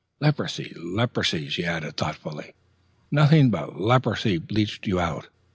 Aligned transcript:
"Leprosy, 0.19 0.73
leprosy," 0.75 1.47
she 1.47 1.63
added 1.63 1.95
thoughtfully, 1.95 2.53
"nothing 3.11 3.51
but 3.51 3.79
leprosy 3.79 4.39
bleached 4.39 4.87
you 4.87 4.99
out." 4.99 5.27